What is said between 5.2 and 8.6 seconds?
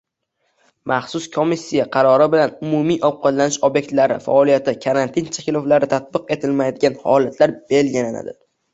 cheklovlari tatbiq etilmaydigan holatlar belgilandi